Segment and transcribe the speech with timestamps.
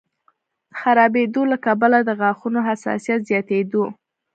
[0.79, 3.83] خرابېدو له کبله د غاښونو حساسیت زیاتېدو